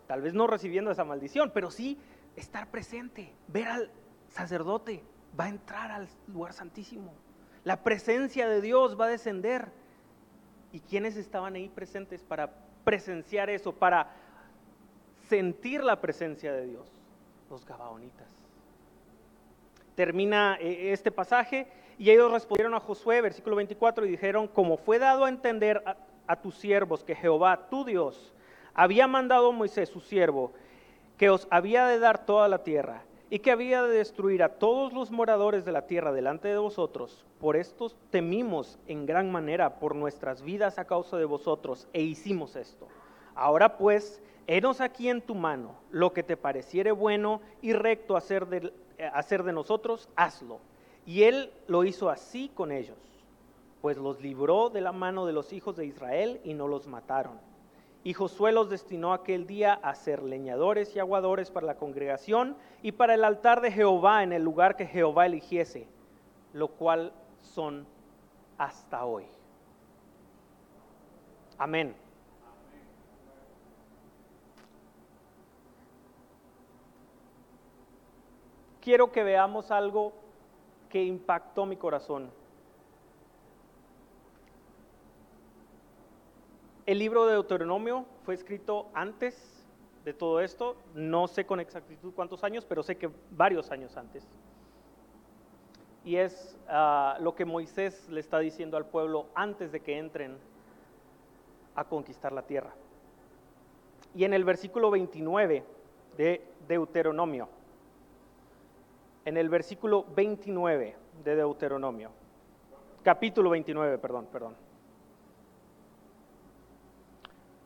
Tal 0.08 0.24
vez 0.24 0.34
no 0.34 0.48
recibiendo 0.48 0.90
esa 0.90 1.04
maldición, 1.04 1.52
pero 1.54 1.70
sí 1.70 2.00
estar 2.36 2.72
presente, 2.72 3.36
ver 3.50 3.68
al 3.68 3.92
sacerdote, 4.30 5.04
va 5.40 5.44
a 5.44 5.50
entrar 5.50 5.92
al 5.92 6.10
lugar 6.26 6.54
santísimo. 6.54 7.14
La 7.64 7.84
presencia 7.84 8.50
de 8.50 8.62
Dios 8.62 9.00
va 9.00 9.06
a 9.06 9.10
descender. 9.10 9.72
¿Y 10.72 10.80
quiénes 10.82 11.16
estaban 11.16 11.56
ahí 11.56 11.70
presentes 11.70 12.22
para 12.24 12.52
presenciar 12.84 13.50
eso, 13.50 13.72
para 13.74 14.12
sentir 15.28 15.84
la 15.84 16.00
presencia 16.02 16.54
de 16.54 16.68
Dios? 16.68 16.90
Los 17.50 17.66
gabaonitas. 17.66 18.28
Termina 19.96 20.58
eh, 20.60 20.92
este 20.92 21.12
pasaje 21.12 21.68
y 21.98 22.12
ellos 22.12 22.32
respondieron 22.32 22.74
a 22.76 22.80
Josué, 22.80 23.22
versículo 23.22 23.56
24, 23.56 24.06
y 24.06 24.10
dijeron, 24.10 24.48
como 24.48 24.78
fue 24.78 25.00
dado 25.00 25.26
a 25.26 25.30
entender 25.30 25.84
a 26.28 26.36
tus 26.42 26.56
siervos 26.56 27.04
que 27.04 27.16
Jehová, 27.16 27.68
tu 27.70 27.84
Dios, 27.86 28.34
había 28.74 29.08
mandado 29.08 29.50
a 29.50 29.52
Moisés, 29.54 29.90
su 29.90 30.02
siervo, 30.02 30.52
que 31.18 31.32
os 31.32 31.48
había 31.50 31.88
de 31.88 31.98
dar 31.98 32.26
toda 32.26 32.48
la 32.48 32.64
tierra 32.64 33.02
y 33.30 33.40
que 33.40 33.52
había 33.52 33.84
de 33.84 33.98
destruir 33.98 34.44
a 34.44 34.60
todos 34.60 34.94
los 34.94 35.12
moradores 35.12 35.66
de 35.66 35.72
la 35.72 35.88
tierra 35.88 36.12
delante 36.12 36.48
de 36.48 36.58
vosotros. 36.58 37.26
Por 37.40 37.56
esto 37.56 37.92
temimos 38.10 38.80
en 38.88 39.06
gran 39.06 39.32
manera 39.32 39.80
por 39.80 39.96
nuestras 39.96 40.42
vidas 40.42 40.80
a 40.80 40.86
causa 40.86 41.18
de 41.18 41.26
vosotros 41.26 41.88
e 41.94 42.02
hicimos 42.02 42.56
esto. 42.56 42.88
Ahora 43.36 43.78
pues, 43.78 44.22
henos 44.48 44.82
aquí 44.82 45.10
en 45.10 45.22
tu 45.22 45.36
mano 45.36 45.76
lo 45.92 46.14
que 46.14 46.24
te 46.24 46.38
pareciere 46.38 46.92
bueno 46.92 47.42
y 47.62 47.74
recto 47.74 48.16
hacer 48.16 48.48
de, 48.48 48.74
hacer 49.14 49.44
de 49.44 49.54
nosotros, 49.54 50.10
hazlo. 50.16 50.60
Y 51.06 51.24
él 51.24 51.52
lo 51.68 51.84
hizo 51.84 52.10
así 52.10 52.50
con 52.54 52.72
ellos 52.72 52.98
pues 53.82 53.98
los 53.98 54.22
libró 54.22 54.70
de 54.70 54.82
la 54.82 54.92
mano 54.92 55.26
de 55.26 55.34
los 55.34 55.54
hijos 55.54 55.76
de 55.76 55.86
Israel 55.86 56.42
y 56.44 56.54
no 56.54 56.68
los 56.68 56.88
mataron. 56.88 57.40
Y 58.08 58.14
Josué 58.14 58.54
los 58.54 58.70
destinó 58.70 59.12
aquel 59.12 59.46
día 59.48 59.74
a 59.74 59.94
ser 59.94 60.24
leñadores 60.24 60.96
y 60.96 61.00
aguadores 61.00 61.52
para 61.52 61.68
la 61.68 61.76
congregación 61.76 62.56
y 62.82 62.94
para 62.94 63.16
el 63.16 63.26
altar 63.26 63.60
de 63.60 63.70
Jehová 63.70 64.24
en 64.24 64.32
el 64.32 64.44
lugar 64.44 64.78
que 64.78 64.86
Jehová 64.86 65.26
eligiese, 65.26 65.90
lo 66.54 66.70
cual 66.70 67.12
son 67.42 67.86
hasta 68.58 69.04
hoy. 69.04 69.26
Amén. 71.58 71.94
Quiero 78.80 79.12
que 79.12 79.22
veamos 79.22 79.70
algo 79.70 80.14
que 80.88 81.04
impactó 81.04 81.66
mi 81.66 81.76
corazón. 81.76 82.32
El 86.88 87.00
libro 87.00 87.26
de 87.26 87.34
Deuteronomio 87.34 88.06
fue 88.24 88.34
escrito 88.34 88.88
antes 88.94 89.68
de 90.06 90.14
todo 90.14 90.40
esto, 90.40 90.78
no 90.96 91.28
sé 91.28 91.46
con 91.46 91.60
exactitud 91.60 92.14
cuántos 92.14 92.46
años, 92.46 92.64
pero 92.64 92.82
sé 92.82 92.96
que 92.96 93.10
varios 93.32 93.72
años 93.72 93.98
antes. 93.98 94.26
Y 96.06 96.16
es 96.16 96.58
ah, 96.70 97.18
lo 97.20 97.36
que 97.36 97.44
Moisés 97.44 98.08
le 98.08 98.22
está 98.22 98.40
diciendo 98.40 98.78
al 98.78 98.86
pueblo 98.86 99.26
antes 99.36 99.74
de 99.74 99.82
que 99.82 99.98
entren 99.98 100.38
a 101.76 101.84
conquistar 101.84 102.32
la 102.32 102.44
tierra. 102.44 102.74
Y 104.16 104.24
en 104.24 104.34
el 104.34 104.46
versículo 104.46 104.90
29 104.90 105.66
de 106.16 106.42
Deuteronomio, 106.70 107.50
en 109.26 109.36
el 109.36 109.50
versículo 109.50 110.06
29 110.16 110.96
de 111.26 111.36
Deuteronomio, 111.36 112.12
capítulo 113.04 113.50
29, 113.50 113.98
perdón, 113.98 114.28
perdón. 114.32 114.67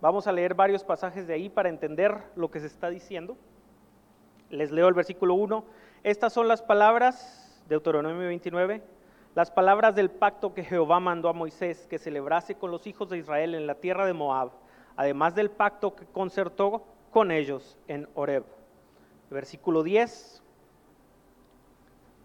Vamos 0.01 0.25
a 0.25 0.31
leer 0.31 0.55
varios 0.55 0.83
pasajes 0.83 1.27
de 1.27 1.35
ahí 1.35 1.47
para 1.47 1.69
entender 1.69 2.23
lo 2.35 2.49
que 2.49 2.59
se 2.59 2.65
está 2.65 2.89
diciendo. 2.89 3.37
Les 4.49 4.71
leo 4.71 4.87
el 4.87 4.95
versículo 4.95 5.35
1. 5.35 5.63
Estas 6.03 6.33
son 6.33 6.47
las 6.47 6.63
palabras, 6.63 7.61
de 7.65 7.75
Deuteronomio 7.75 8.27
29, 8.27 8.81
las 9.35 9.51
palabras 9.51 9.93
del 9.93 10.09
pacto 10.09 10.55
que 10.55 10.63
Jehová 10.63 10.99
mandó 10.99 11.29
a 11.29 11.33
Moisés 11.33 11.85
que 11.87 11.99
celebrase 11.99 12.55
con 12.55 12.71
los 12.71 12.87
hijos 12.87 13.09
de 13.09 13.19
Israel 13.19 13.53
en 13.53 13.67
la 13.67 13.75
tierra 13.75 14.07
de 14.07 14.13
Moab, 14.13 14.49
además 14.95 15.35
del 15.35 15.51
pacto 15.51 15.95
que 15.95 16.07
concertó 16.07 16.83
con 17.11 17.29
ellos 17.29 17.77
en 17.87 18.09
Horeb. 18.15 18.43
Versículo 19.29 19.83
10. 19.83 20.41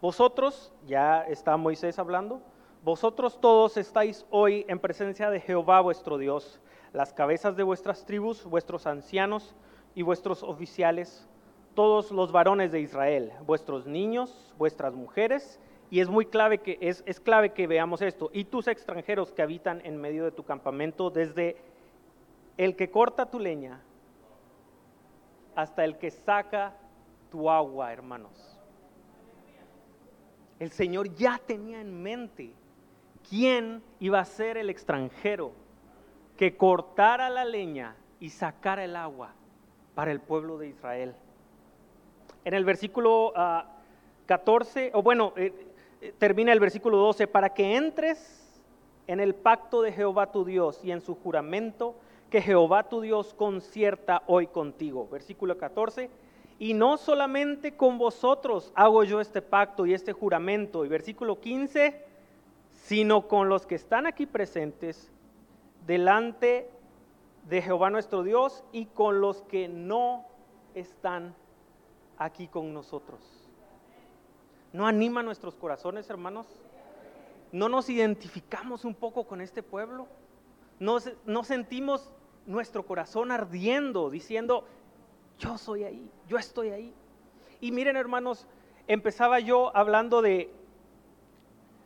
Vosotros, 0.01 0.73
ya 0.87 1.21
está 1.21 1.55
Moisés 1.57 1.99
hablando, 1.99 2.41
vosotros 2.83 3.39
todos 3.39 3.77
estáis 3.77 4.25
hoy 4.31 4.65
en 4.67 4.79
presencia 4.79 5.29
de 5.29 5.39
Jehová 5.39 5.81
vuestro 5.81 6.17
Dios 6.17 6.59
las 6.97 7.13
cabezas 7.13 7.55
de 7.55 7.61
vuestras 7.61 8.05
tribus, 8.05 8.43
vuestros 8.43 8.87
ancianos 8.87 9.53
y 9.93 10.01
vuestros 10.01 10.41
oficiales, 10.41 11.27
todos 11.75 12.11
los 12.11 12.31
varones 12.31 12.71
de 12.71 12.79
Israel, 12.81 13.31
vuestros 13.45 13.85
niños, 13.85 14.55
vuestras 14.57 14.95
mujeres, 14.95 15.59
y 15.91 15.99
es 15.99 16.09
muy 16.09 16.25
clave 16.25 16.57
que 16.57 16.79
es, 16.81 17.03
es 17.05 17.19
clave 17.19 17.51
que 17.51 17.67
veamos 17.67 18.01
esto, 18.01 18.31
y 18.33 18.45
tus 18.45 18.67
extranjeros 18.67 19.31
que 19.31 19.43
habitan 19.43 19.79
en 19.85 20.01
medio 20.01 20.23
de 20.23 20.31
tu 20.31 20.43
campamento, 20.43 21.11
desde 21.11 21.57
el 22.57 22.75
que 22.75 22.89
corta 22.89 23.29
tu 23.29 23.39
leña 23.39 23.79
hasta 25.55 25.85
el 25.85 25.99
que 25.99 26.09
saca 26.09 26.75
tu 27.29 27.47
agua, 27.47 27.93
hermanos. 27.93 28.59
El 30.57 30.71
Señor 30.71 31.13
ya 31.13 31.39
tenía 31.45 31.79
en 31.79 32.01
mente 32.01 32.53
quién 33.29 33.83
iba 33.99 34.19
a 34.19 34.25
ser 34.25 34.57
el 34.57 34.71
extranjero 34.71 35.66
que 36.37 36.55
cortara 36.55 37.29
la 37.29 37.43
leña 37.43 37.95
y 38.19 38.29
sacara 38.29 38.83
el 38.85 38.95
agua 38.95 39.33
para 39.95 40.11
el 40.11 40.19
pueblo 40.19 40.57
de 40.57 40.69
Israel. 40.69 41.15
En 42.45 42.53
el 42.53 42.63
versículo 42.63 43.33
14, 44.27 44.91
ah, 44.93 44.97
o 44.97 45.01
bueno, 45.01 45.33
eh, 45.35 45.53
eh, 45.99 46.13
termina 46.17 46.53
el 46.53 46.59
versículo 46.59 46.97
12, 46.97 47.27
para 47.27 47.53
que 47.53 47.75
entres 47.75 48.61
en 49.07 49.19
el 49.19 49.33
pacto 49.33 49.81
de 49.81 49.91
Jehová 49.91 50.31
tu 50.31 50.45
Dios 50.45 50.79
y 50.83 50.91
en 50.91 51.01
su 51.01 51.15
juramento 51.15 51.95
que 52.29 52.41
Jehová 52.41 52.83
tu 52.83 53.01
Dios 53.01 53.33
concierta 53.33 54.21
hoy 54.27 54.47
contigo. 54.47 55.07
Versículo 55.11 55.57
14, 55.57 56.09
y 56.59 56.73
no 56.73 56.97
solamente 56.97 57.75
con 57.75 57.97
vosotros 57.97 58.71
hago 58.75 59.03
yo 59.03 59.21
este 59.21 59.41
pacto 59.41 59.85
y 59.85 59.93
este 59.93 60.13
juramento. 60.13 60.85
Y 60.85 60.87
versículo 60.87 61.39
15, 61.39 62.03
sino 62.71 63.27
con 63.27 63.49
los 63.49 63.65
que 63.65 63.75
están 63.75 64.05
aquí 64.05 64.25
presentes 64.25 65.11
delante 65.87 66.69
de 67.49 67.61
Jehová 67.61 67.89
nuestro 67.89 68.21
Dios 68.21 68.63
y 68.73 68.85
con 68.87 69.21
los 69.21 69.41
que 69.43 69.69
no 69.69 70.25
están 70.75 71.33
aquí 72.17 72.47
con 72.47 72.73
nosotros. 72.73 73.21
¿No 74.73 74.85
anima 74.85 75.23
nuestros 75.23 75.55
corazones, 75.55 76.09
hermanos? 76.09 76.45
¿No 77.53 77.69
nos 77.69 77.89
identificamos 77.89 78.83
un 78.83 78.93
poco 78.93 79.25
con 79.25 79.39
este 79.39 79.63
pueblo? 79.63 80.07
¿No, 80.79 81.43
sentimos 81.43 82.11
nuestro 82.45 82.85
corazón 82.85 83.31
ardiendo, 83.31 84.09
diciendo, 84.09 84.65
yo 85.39 85.57
soy 85.57 85.85
ahí, 85.85 86.11
yo 86.27 86.37
estoy 86.37 86.69
ahí? 86.69 86.93
Y 87.61 87.71
miren, 87.71 87.95
hermanos, 87.95 88.45
empezaba 88.87 89.39
yo 89.39 89.75
hablando 89.75 90.21
de 90.21 90.51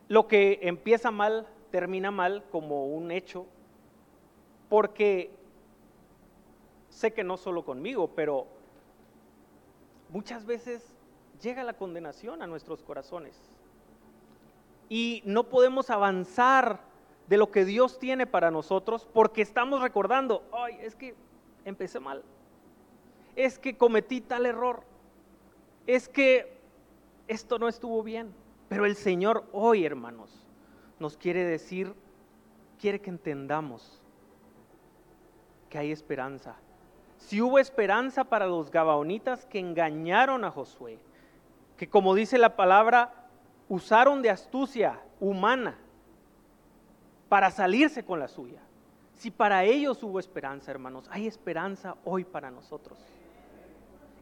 lo 0.08 0.28
que 0.28 0.60
empieza 0.64 1.12
mal, 1.12 1.48
termina 1.70 2.12
mal 2.12 2.44
como 2.52 2.88
un 2.88 3.12
hecho, 3.12 3.46
porque 4.72 5.30
sé 6.88 7.12
que 7.12 7.26
no 7.26 7.36
solo 7.36 7.66
conmigo, 7.66 8.12
pero 8.16 8.48
muchas 10.08 10.46
veces 10.46 10.96
llega 11.42 11.66
la 11.66 11.74
condenación 11.74 12.42
a 12.42 12.48
nuestros 12.48 12.82
corazones. 12.82 13.38
Y 14.88 15.24
no 15.26 15.44
podemos 15.50 15.90
avanzar 15.90 16.80
de 17.28 17.36
lo 17.36 17.52
que 17.52 17.66
Dios 17.66 18.00
tiene 18.00 18.26
para 18.26 18.50
nosotros 18.50 19.10
porque 19.14 19.42
estamos 19.42 19.82
recordando, 19.82 20.42
ay, 20.54 20.78
es 20.80 20.96
que 20.96 21.16
empecé 21.66 22.00
mal, 22.00 22.24
es 23.36 23.60
que 23.60 23.76
cometí 23.76 24.22
tal 24.22 24.46
error, 24.46 24.84
es 25.86 26.08
que 26.08 26.62
esto 27.28 27.60
no 27.60 27.68
estuvo 27.68 28.04
bien. 28.04 28.34
Pero 28.70 28.86
el 28.86 28.96
Señor 28.96 29.44
hoy, 29.52 29.84
hermanos, 29.84 30.48
nos 30.98 31.18
quiere 31.18 31.44
decir, 31.44 31.94
quiere 32.80 33.02
que 33.02 33.10
entendamos 33.10 34.01
que 35.72 35.80
hay 35.80 35.92
esperanza. 35.92 36.56
Si 37.18 37.42
hubo 37.42 37.58
esperanza 37.58 38.26
para 38.26 38.46
los 38.46 38.70
gabaonitas 38.70 39.46
que 39.46 39.58
engañaron 39.58 40.44
a 40.44 40.52
Josué, 40.52 41.00
que 41.78 41.90
como 41.90 42.14
dice 42.14 42.38
la 42.38 42.56
palabra, 42.56 43.14
usaron 43.70 44.22
de 44.22 44.30
astucia 44.30 45.00
humana 45.20 45.80
para 47.30 47.50
salirse 47.50 48.04
con 48.04 48.20
la 48.20 48.28
suya. 48.28 48.60
Si 49.14 49.32
para 49.32 49.64
ellos 49.64 50.04
hubo 50.04 50.20
esperanza, 50.20 50.72
hermanos, 50.72 51.08
hay 51.10 51.26
esperanza 51.26 51.96
hoy 52.04 52.26
para 52.26 52.52
nosotros. 52.52 53.00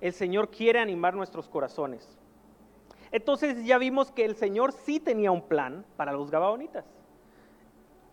El 0.01 0.13
Señor 0.13 0.50
quiere 0.50 0.79
animar 0.79 1.15
nuestros 1.15 1.50
corazones. 1.50 2.08
Entonces 3.12 3.65
ya 3.65 3.77
vimos 3.77 4.12
que 4.12 4.24
el 4.24 4.36
Señor 4.36 4.72
sí 4.72 5.00
tenía 5.00 5.32
un 5.32 5.41
plan 5.41 5.84
para 5.98 6.13
los 6.13 6.29
Gabaonitas. 6.29 6.86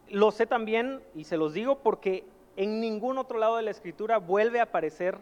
Lo 0.08 0.30
sé 0.30 0.46
también 0.46 1.02
y 1.14 1.24
se 1.24 1.36
los 1.36 1.52
digo 1.52 1.80
porque 1.80 2.24
en 2.56 2.80
ningún 2.80 3.18
otro 3.18 3.38
lado 3.38 3.56
de 3.56 3.62
la 3.62 3.70
escritura 3.70 4.18
vuelve 4.18 4.60
a 4.60 4.64
aparecer 4.64 5.18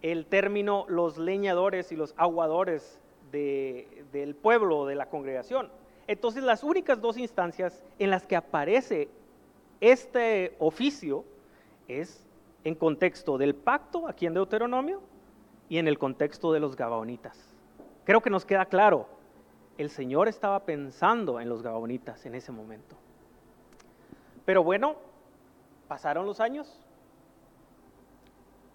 el 0.00 0.26
término 0.26 0.84
los 0.88 1.18
leñadores 1.18 1.92
y 1.92 1.96
los 1.96 2.14
aguadores 2.16 2.98
del 3.30 4.34
pueblo 4.34 4.80
o 4.80 4.86
de 4.86 4.94
la 4.94 5.06
congregación. 5.06 5.70
Entonces 6.06 6.42
las 6.42 6.64
únicas 6.64 7.00
dos 7.00 7.16
instancias 7.16 7.82
en 7.98 8.10
las 8.10 8.26
que 8.26 8.36
aparece 8.36 9.08
este 9.80 10.56
oficio 10.58 11.24
es 11.88 12.26
en 12.64 12.74
contexto 12.74 13.38
del 13.38 13.54
pacto 13.54 14.08
aquí 14.08 14.26
en 14.26 14.34
Deuteronomio 14.34 15.00
y 15.68 15.78
en 15.78 15.88
el 15.88 15.98
contexto 15.98 16.52
de 16.52 16.60
los 16.60 16.76
Gabaonitas. 16.76 17.38
Creo 18.04 18.20
que 18.20 18.30
nos 18.30 18.44
queda 18.44 18.66
claro, 18.66 19.06
el 19.78 19.90
Señor 19.90 20.28
estaba 20.28 20.60
pensando 20.60 21.40
en 21.40 21.48
los 21.48 21.62
Gabaonitas 21.62 22.26
en 22.26 22.34
ese 22.34 22.52
momento. 22.52 22.96
Pero 24.44 24.62
bueno, 24.64 24.96
pasaron 25.92 26.24
los 26.24 26.40
años. 26.40 26.74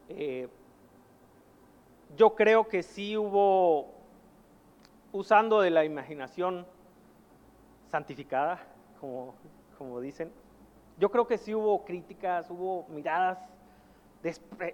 Eh, 0.08 0.48
yo 2.16 2.36
creo 2.36 2.68
que 2.68 2.84
sí 2.84 3.18
hubo, 3.18 3.92
usando 5.12 5.62
de 5.62 5.72
la 5.72 5.84
imaginación 5.84 6.68
santificada, 7.90 8.60
como, 9.02 9.34
como 9.80 10.00
dicen, 10.00 10.32
yo 11.00 11.10
creo 11.10 11.26
que 11.26 11.40
sí 11.40 11.56
hubo 11.56 11.84
críticas, 11.86 12.52
hubo 12.52 12.86
miradas 12.90 13.40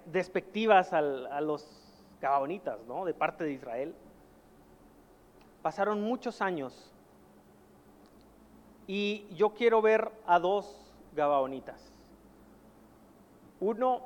despectivas 0.04 0.92
a 0.92 1.00
los 1.40 1.66
gabaonitas, 2.20 2.78
¿no? 2.86 3.06
De 3.06 3.14
parte 3.14 3.44
de 3.44 3.52
Israel. 3.52 3.94
Pasaron 5.62 6.02
muchos 6.02 6.42
años 6.42 6.92
y 8.86 9.26
yo 9.34 9.54
quiero 9.54 9.80
ver 9.80 10.12
a 10.26 10.38
dos 10.38 10.84
Gabaonitas. 11.14 11.93
Uno 13.64 14.02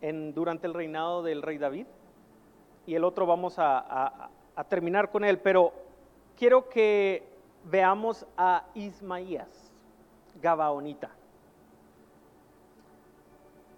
en, 0.00 0.32
durante 0.32 0.66
el 0.66 0.72
reinado 0.72 1.22
del 1.22 1.42
rey 1.42 1.58
David 1.58 1.86
y 2.86 2.94
el 2.94 3.04
otro 3.04 3.26
vamos 3.26 3.56
a, 3.58 4.30
terminar 4.70 5.10
con 5.10 5.22
él, 5.22 5.38
pero 5.38 5.74
quiero 6.34 6.70
que 6.70 7.22
veamos 7.64 8.26
a 8.38 8.64
Ismaías, 8.74 9.70
Gabaonita. 10.40 11.10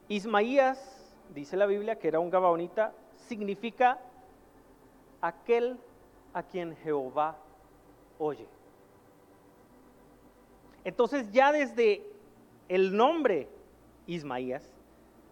Ismaías, 0.06 1.12
dice 1.34 1.56
la 1.56 1.66
Biblia, 1.66 1.98
que 1.98 2.06
era 2.06 2.20
un 2.20 2.30
Gabaonita, 2.30 2.92
significa 3.26 3.98
aquel 5.20 5.80
a 6.32 6.44
quien 6.44 6.76
Jehová 6.76 7.36
oye. 8.20 8.46
Entonces 10.84 11.32
ya 11.32 11.50
desde 11.50 12.06
el 12.68 12.96
nombre 12.96 13.48
Ismaías 14.06 14.72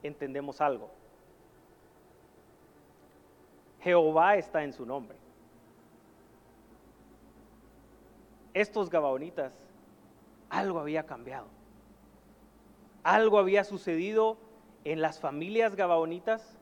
entendemos 0.03 0.61
algo. 0.61 0.91
Jehová 3.81 4.37
está 4.37 4.63
en 4.63 4.73
su 4.73 4.85
nombre. 4.85 5.17
Estos 8.53 8.91
gabaonitas, 8.91 9.53
algo 10.51 10.81
había 10.81 11.07
cambiado. 11.07 11.47
Algo 13.03 13.39
había 13.39 13.65
sucedido 13.65 14.37
en 14.85 15.01
las 15.01 15.21
familias 15.21 15.77
gabaonitas. 15.77 16.57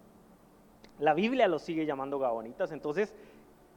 La 0.98 1.14
Biblia 1.14 1.48
los 1.48 1.62
sigue 1.62 1.87
llamando 1.87 2.18
gabaonitas. 2.18 2.70
Entonces, 2.70 3.12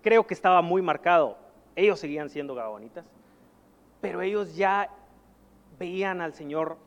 creo 0.02 0.28
que 0.28 0.34
estaba 0.34 0.62
muy 0.62 0.82
marcado. 0.82 1.38
Ellos 1.76 2.00
seguían 2.00 2.30
siendo 2.30 2.54
gabonitas, 2.54 3.06
pero 4.02 4.21
ellos 4.21 4.56
ya 4.56 4.89
veían 5.80 6.19
al 6.21 6.34
Señor, 6.34 6.78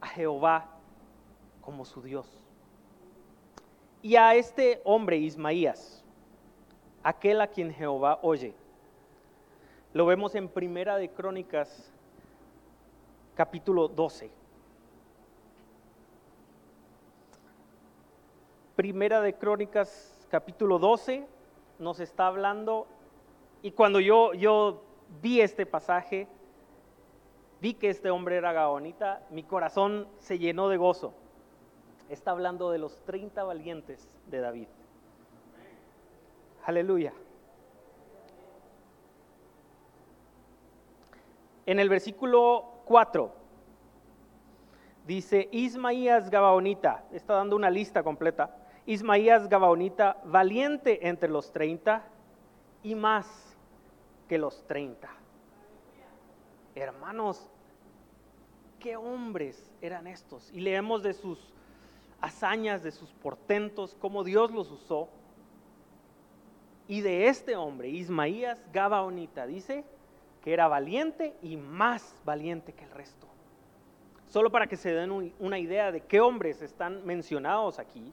a 0.00 0.08
Jehová, 0.08 0.71
como 1.62 1.84
su 1.84 2.02
Dios. 2.02 2.28
Y 4.02 4.16
a 4.16 4.34
este 4.34 4.82
hombre, 4.84 5.16
Ismaías, 5.16 6.04
aquel 7.02 7.40
a 7.40 7.46
quien 7.46 7.72
Jehová 7.72 8.18
oye, 8.22 8.54
lo 9.94 10.04
vemos 10.06 10.34
en 10.34 10.48
Primera 10.48 10.96
de 10.96 11.08
Crónicas, 11.10 11.92
capítulo 13.34 13.88
12. 13.88 14.30
Primera 18.76 19.20
de 19.20 19.34
Crónicas, 19.34 20.26
capítulo 20.30 20.78
12 20.78 21.26
nos 21.78 22.00
está 22.00 22.26
hablando 22.26 22.86
y 23.60 23.72
cuando 23.72 24.00
yo, 24.00 24.32
yo 24.34 24.82
vi 25.20 25.40
este 25.40 25.66
pasaje, 25.66 26.26
vi 27.60 27.74
que 27.74 27.90
este 27.90 28.10
hombre 28.10 28.36
era 28.36 28.52
Gaonita, 28.52 29.26
mi 29.30 29.42
corazón 29.42 30.08
se 30.18 30.38
llenó 30.38 30.68
de 30.68 30.76
gozo. 30.76 31.12
Está 32.12 32.32
hablando 32.32 32.70
de 32.70 32.76
los 32.76 33.02
30 33.06 33.42
valientes 33.42 34.06
de 34.26 34.40
David. 34.40 34.68
Aleluya. 36.66 37.14
En 41.64 41.78
el 41.78 41.88
versículo 41.88 42.82
4 42.84 43.32
dice, 45.06 45.48
Ismaías 45.52 46.28
Gabaonita, 46.28 47.06
está 47.12 47.36
dando 47.36 47.56
una 47.56 47.70
lista 47.70 48.02
completa, 48.02 48.58
Ismaías 48.84 49.48
Gabaonita, 49.48 50.20
valiente 50.26 51.08
entre 51.08 51.30
los 51.30 51.50
treinta 51.50 52.04
y 52.82 52.94
más 52.94 53.56
que 54.28 54.36
los 54.36 54.66
treinta. 54.66 55.08
Hermanos, 56.74 57.48
qué 58.80 58.96
hombres 58.96 59.72
eran 59.80 60.06
estos. 60.06 60.52
Y 60.52 60.60
leemos 60.60 61.02
de 61.02 61.14
sus 61.14 61.54
hazañas, 62.22 62.82
de 62.82 62.92
sus 62.92 63.12
portentos, 63.12 63.96
cómo 64.00 64.24
Dios 64.24 64.50
los 64.52 64.70
usó. 64.70 65.08
Y 66.88 67.00
de 67.02 67.28
este 67.28 67.56
hombre, 67.56 67.88
Ismaías 67.88 68.64
Gabaonita, 68.72 69.46
dice 69.46 69.84
que 70.42 70.52
era 70.52 70.68
valiente 70.68 71.34
y 71.42 71.56
más 71.56 72.16
valiente 72.24 72.72
que 72.72 72.84
el 72.84 72.90
resto. 72.90 73.26
Solo 74.28 74.50
para 74.50 74.66
que 74.66 74.76
se 74.76 74.92
den 74.92 75.34
una 75.38 75.58
idea 75.58 75.92
de 75.92 76.00
qué 76.00 76.20
hombres 76.20 76.62
están 76.62 77.04
mencionados 77.04 77.78
aquí, 77.78 78.12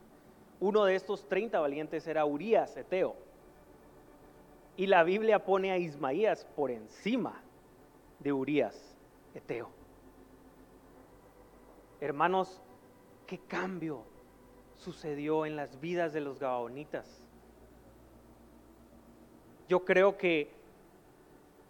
uno 0.60 0.84
de 0.84 0.94
estos 0.94 1.26
30 1.28 1.58
valientes 1.58 2.06
era 2.06 2.24
Urias, 2.24 2.76
Eteo. 2.76 3.16
Y 4.76 4.86
la 4.86 5.02
Biblia 5.02 5.44
pone 5.44 5.72
a 5.72 5.78
Ismaías 5.78 6.44
por 6.56 6.70
encima 6.70 7.40
de 8.18 8.32
Urias, 8.32 8.94
Eteo. 9.34 9.70
Hermanos, 12.00 12.60
qué 13.30 13.38
cambio 13.38 14.02
sucedió 14.74 15.46
en 15.46 15.54
las 15.54 15.80
vidas 15.80 16.12
de 16.12 16.20
los 16.20 16.40
gabaonitas. 16.40 17.06
Yo 19.68 19.84
creo 19.84 20.18
que 20.18 20.52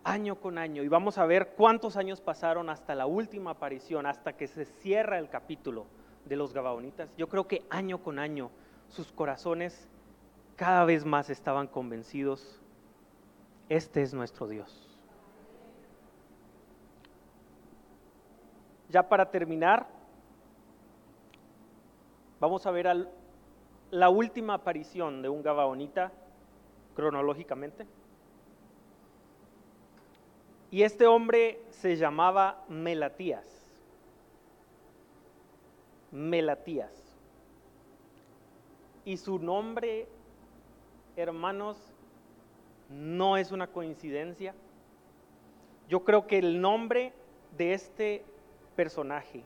año 0.02 0.40
con 0.40 0.56
año, 0.56 0.82
y 0.82 0.88
vamos 0.88 1.18
a 1.18 1.26
ver 1.26 1.52
cuántos 1.58 1.98
años 1.98 2.22
pasaron 2.22 2.70
hasta 2.70 2.94
la 2.94 3.04
última 3.04 3.50
aparición, 3.50 4.06
hasta 4.06 4.32
que 4.32 4.48
se 4.48 4.64
cierra 4.64 5.18
el 5.18 5.28
capítulo 5.28 5.84
de 6.24 6.36
los 6.36 6.54
gabaonitas, 6.54 7.14
yo 7.18 7.28
creo 7.28 7.46
que 7.46 7.62
año 7.68 8.02
con 8.02 8.18
año 8.18 8.50
sus 8.88 9.12
corazones 9.12 9.86
cada 10.56 10.86
vez 10.86 11.04
más 11.04 11.28
estaban 11.28 11.66
convencidos, 11.66 12.58
este 13.68 14.00
es 14.00 14.14
nuestro 14.14 14.48
Dios. 14.48 14.98
Ya 18.88 19.06
para 19.06 19.30
terminar, 19.30 19.99
vamos 22.40 22.66
a 22.66 22.70
ver 22.70 23.09
la 23.90 24.09
última 24.09 24.55
aparición 24.55 25.22
de 25.22 25.29
un 25.29 25.42
Gabaonita 25.42 26.11
cronológicamente. 26.96 27.87
Y 30.70 30.83
este 30.83 31.07
hombre 31.07 31.61
se 31.70 31.96
llamaba 31.96 32.64
Melatías. 32.68 33.44
Melatías. 36.12 36.92
Y 39.05 39.16
su 39.16 39.38
nombre, 39.38 40.09
hermanos, 41.16 41.76
no 42.88 43.37
es 43.37 43.53
una 43.53 43.66
coincidencia. 43.66 44.55
Yo 45.88 46.05
creo 46.05 46.26
que 46.26 46.38
el 46.38 46.61
nombre 46.61 47.12
de 47.57 47.74
este 47.74 48.24
personaje 48.76 49.42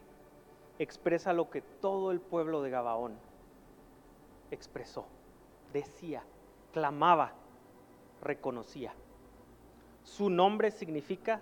expresa 0.79 1.33
lo 1.33 1.51
que 1.51 1.61
todo 1.61 2.11
el 2.11 2.21
pueblo 2.21 2.63
de 2.63 2.71
Gabaón 2.71 3.17
expresó, 4.51 5.07
decía, 5.73 6.23
clamaba, 6.73 7.33
reconocía. 8.23 8.95
Su 10.03 10.31
nombre 10.31 10.71
significa 10.71 11.41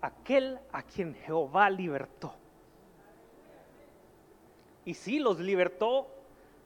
aquel 0.00 0.58
a 0.72 0.82
quien 0.82 1.14
Jehová 1.14 1.70
libertó. 1.70 2.34
Y 4.84 4.94
sí, 4.94 5.18
los 5.18 5.40
libertó 5.40 6.06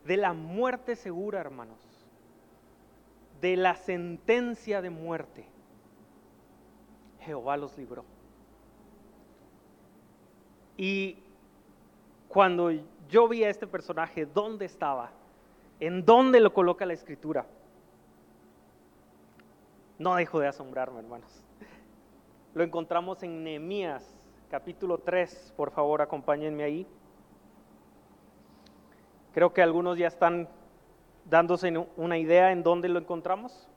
de 0.04 0.16
la 0.16 0.32
muerte 0.32 0.96
segura, 0.96 1.40
hermanos, 1.40 1.78
de 3.40 3.56
la 3.56 3.76
sentencia 3.76 4.82
de 4.82 4.90
muerte. 4.90 5.46
Jehová 7.20 7.56
los 7.56 7.76
libró. 7.78 8.04
Y 10.80 11.18
cuando 12.26 12.70
yo 13.10 13.28
vi 13.28 13.44
a 13.44 13.50
este 13.50 13.66
personaje, 13.66 14.24
¿dónde 14.24 14.64
estaba? 14.64 15.10
¿En 15.78 16.06
dónde 16.06 16.40
lo 16.40 16.54
coloca 16.54 16.86
la 16.86 16.94
escritura? 16.94 17.44
No 19.98 20.14
dejo 20.14 20.40
de 20.40 20.48
asombrarme, 20.48 21.00
hermanos. 21.00 21.44
Lo 22.54 22.64
encontramos 22.64 23.22
en 23.22 23.44
Nehemías, 23.44 24.16
capítulo 24.50 24.96
3. 24.96 25.52
Por 25.54 25.70
favor, 25.70 26.00
acompáñenme 26.00 26.62
ahí. 26.62 26.86
Creo 29.34 29.52
que 29.52 29.60
algunos 29.60 29.98
ya 29.98 30.06
están 30.06 30.48
dándose 31.26 31.76
una 31.98 32.16
idea 32.16 32.52
en 32.52 32.62
dónde 32.62 32.88
lo 32.88 32.98
encontramos. 32.98 33.68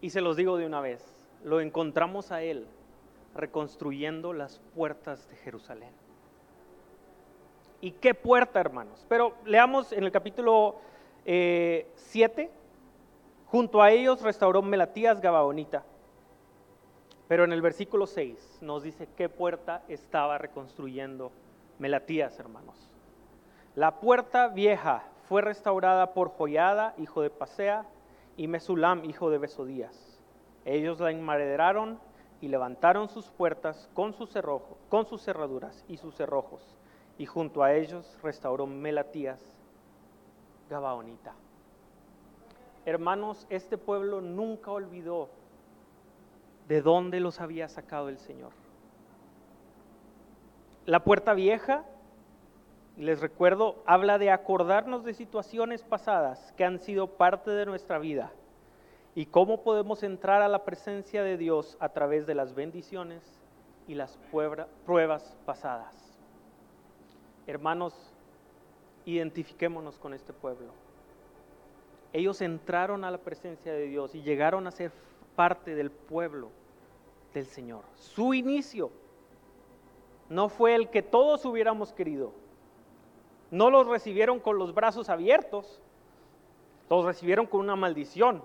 Y 0.00 0.10
se 0.10 0.20
los 0.20 0.36
digo 0.36 0.56
de 0.56 0.66
una 0.66 0.80
vez, 0.80 1.26
lo 1.42 1.60
encontramos 1.60 2.30
a 2.30 2.42
Él 2.42 2.68
reconstruyendo 3.34 4.32
las 4.32 4.58
puertas 4.74 5.28
de 5.28 5.36
Jerusalén. 5.36 5.92
¿Y 7.80 7.92
qué 7.92 8.14
puerta, 8.14 8.60
hermanos? 8.60 9.04
Pero 9.08 9.34
leamos 9.44 9.92
en 9.92 10.04
el 10.04 10.12
capítulo 10.12 10.76
7, 11.24 12.42
eh, 12.42 12.50
junto 13.46 13.82
a 13.82 13.90
ellos 13.90 14.22
restauró 14.22 14.62
Melatías 14.62 15.20
Gabaonita. 15.20 15.84
Pero 17.28 17.44
en 17.44 17.52
el 17.52 17.62
versículo 17.62 18.06
6 18.06 18.58
nos 18.60 18.82
dice 18.82 19.08
qué 19.16 19.28
puerta 19.28 19.82
estaba 19.88 20.38
reconstruyendo 20.38 21.32
Melatías, 21.78 22.38
hermanos. 22.38 22.90
La 23.74 24.00
puerta 24.00 24.48
vieja 24.48 25.04
fue 25.28 25.40
restaurada 25.40 26.12
por 26.12 26.28
Joyada, 26.28 26.94
hijo 26.98 27.22
de 27.22 27.30
Pasea, 27.30 27.86
y 28.36 28.48
Mesulam, 28.48 29.04
hijo 29.04 29.30
de 29.30 29.38
Besodías. 29.38 30.20
Ellos 30.64 31.00
la 31.00 31.10
enmaderaron 31.10 31.98
y 32.42 32.48
levantaron 32.48 33.08
sus 33.08 33.30
puertas 33.30 33.88
con 33.94 34.12
sus, 34.12 34.36
con 34.88 35.06
sus 35.06 35.22
cerraduras 35.22 35.84
y 35.88 35.96
sus 35.96 36.16
cerrojos, 36.16 36.60
y 37.16 37.24
junto 37.24 37.62
a 37.62 37.72
ellos 37.72 38.18
restauró 38.20 38.66
Melatías, 38.66 39.40
Gabaonita. 40.68 41.34
Hermanos, 42.84 43.46
este 43.48 43.78
pueblo 43.78 44.20
nunca 44.20 44.72
olvidó 44.72 45.30
de 46.66 46.82
dónde 46.82 47.20
los 47.20 47.40
había 47.40 47.68
sacado 47.68 48.08
el 48.08 48.18
Señor. 48.18 48.50
La 50.84 51.04
puerta 51.04 51.32
vieja 51.32 51.84
les 52.96 53.20
recuerdo, 53.20 53.76
habla 53.86 54.18
de 54.18 54.32
acordarnos 54.32 55.04
de 55.04 55.14
situaciones 55.14 55.84
pasadas 55.84 56.52
que 56.56 56.64
han 56.64 56.80
sido 56.80 57.06
parte 57.06 57.52
de 57.52 57.66
nuestra 57.66 57.98
vida 58.00 58.32
y 59.14 59.26
cómo 59.26 59.62
podemos 59.62 60.02
entrar 60.02 60.42
a 60.42 60.48
la 60.48 60.64
presencia 60.64 61.22
de 61.22 61.36
Dios 61.36 61.76
a 61.80 61.90
través 61.90 62.26
de 62.26 62.34
las 62.34 62.54
bendiciones 62.54 63.22
y 63.86 63.94
las 63.94 64.18
pruebas 64.86 65.36
pasadas. 65.44 65.94
Hermanos, 67.46 67.94
identifiquémonos 69.04 69.98
con 69.98 70.14
este 70.14 70.32
pueblo. 70.32 70.72
Ellos 72.12 72.40
entraron 72.40 73.04
a 73.04 73.10
la 73.10 73.18
presencia 73.18 73.72
de 73.72 73.86
Dios 73.86 74.14
y 74.14 74.22
llegaron 74.22 74.66
a 74.66 74.70
ser 74.70 74.92
parte 75.34 75.74
del 75.74 75.90
pueblo 75.90 76.50
del 77.34 77.46
Señor. 77.46 77.84
Su 77.96 78.34
inicio 78.34 78.90
no 80.28 80.48
fue 80.48 80.74
el 80.74 80.90
que 80.90 81.02
todos 81.02 81.44
hubiéramos 81.44 81.92
querido 81.92 82.32
no 83.52 83.70
los 83.70 83.86
recibieron 83.86 84.40
con 84.40 84.56
los 84.56 84.74
brazos 84.74 85.10
abiertos, 85.10 85.78
los 86.88 87.04
recibieron 87.04 87.46
con 87.46 87.60
una 87.60 87.76
maldición. 87.76 88.42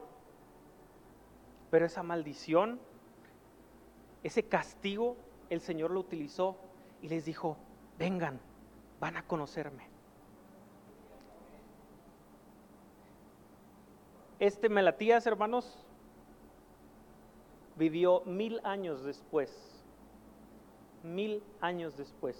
Pero 1.70 1.86
esa 1.86 2.04
maldición, 2.04 2.80
ese 4.24 4.44
castigo, 4.44 5.18
el 5.50 5.62
Señor 5.62 5.92
lo 5.92 6.00
utilizó 6.00 6.58
y 7.02 7.10
les 7.10 7.26
dijo, 7.26 7.58
vengan, 7.98 8.40
van 9.00 9.18
a 9.18 9.24
conocerme. 9.24 9.88
Este 14.40 14.70
Melatías, 14.70 15.26
hermanos, 15.26 15.84
vivió 17.76 18.22
mil 18.26 18.60
años 18.64 19.04
después, 19.04 19.52
mil 21.04 21.44
años 21.60 21.98
después 21.98 22.38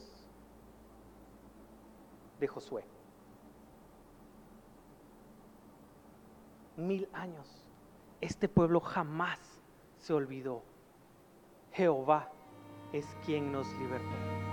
de 2.40 2.48
Josué. 2.48 2.84
Mil 6.76 7.10
años. 7.14 7.67
Este 8.22 8.50
pueblo 8.50 8.80
jamás 8.80 9.40
se 9.98 10.14
olvidó. 10.14 10.64
Jehová 11.72 12.32
es 12.92 13.06
quien 13.26 13.52
nos 13.52 13.68
libertó. 13.74 14.47